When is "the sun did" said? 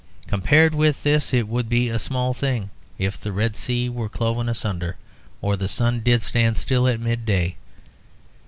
5.55-6.23